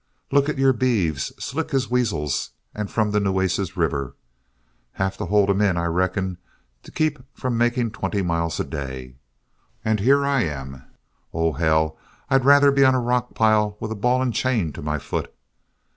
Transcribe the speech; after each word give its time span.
Look 0.31 0.49
at 0.49 0.57
your 0.57 0.73
beeves, 0.73 1.25
slick 1.37 1.75
as 1.75 1.91
weasels, 1.91 2.49
and 2.73 2.89
from 2.89 3.11
the 3.11 3.19
Nueces 3.19 3.77
River. 3.77 4.15
Have 4.93 5.15
to 5.17 5.25
hold 5.27 5.49
them 5.49 5.61
in, 5.61 5.77
I 5.77 5.85
reckon, 5.85 6.39
to 6.81 6.91
keep 6.91 7.19
from 7.37 7.55
making 7.55 7.91
twenty 7.91 8.23
miles 8.23 8.59
a 8.59 8.63
day. 8.63 9.17
And 9.85 9.99
here 9.99 10.25
I 10.25 10.41
am 10.41 10.85
Oh, 11.35 11.53
hell, 11.53 11.99
I'd 12.31 12.45
rather 12.45 12.71
be 12.71 12.83
on 12.83 12.95
a 12.95 12.99
rock 12.99 13.35
pile 13.35 13.77
with 13.79 13.91
a 13.91 13.95
ball 13.95 14.23
and 14.23 14.33
chain 14.33 14.73
to 14.73 14.81
my 14.81 14.97
foot! 14.97 15.31